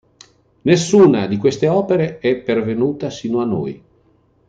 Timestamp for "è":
2.17-2.35